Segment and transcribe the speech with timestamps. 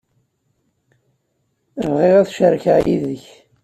[1.91, 3.25] Bɣiɣ ad t-cerkeɣ yid-k.